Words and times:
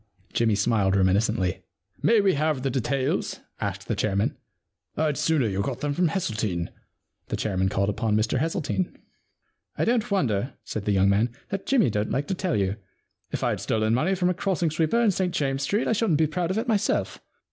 Jimmy 0.33 0.55
smiled 0.55 0.95
reminiscently. 0.95 1.61
* 1.81 2.01
May 2.01 2.21
we 2.21 2.33
have 2.33 2.63
the 2.63 2.71
details?' 2.71 3.39
asked 3.61 3.87
the 3.87 3.95
chairman. 3.95 4.35
* 4.67 4.97
rd 4.99 5.15
sooner 5.15 5.45
you 5.47 5.61
got 5.61 5.81
them 5.81 5.93
from 5.93 6.07
Hesseltine.' 6.09 6.69
The 7.27 7.35
chairman 7.35 7.69
called 7.69 7.87
upon 7.89 8.15
Mr 8.17 8.39
Hesseltine. 8.39 8.95
* 9.35 9.77
I 9.77 9.85
don't 9.85 10.09
wonder,' 10.09 10.53
said 10.63 10.85
that 10.85 10.91
young 10.91 11.09
man, 11.09 11.29
* 11.41 11.49
that 11.49 11.67
Jimmy 11.67 11.91
don't 11.91 12.09
like 12.09 12.25
to 12.29 12.33
tell 12.33 12.55
you. 12.55 12.77
If 13.29 13.43
I'd 13.43 13.59
stolen 13.59 13.93
money 13.93 14.15
from 14.15 14.31
a 14.31 14.33
crossing 14.33 14.71
sweeper 14.71 14.99
in 14.99 15.11
St 15.11 15.35
James's 15.35 15.65
Street 15.65 15.87
I 15.87 15.93
shouldn't 15.93 16.17
be 16.17 16.25
proud 16.25 16.49
of 16.49 16.57
it 16.57 16.67
myself. 16.67 17.21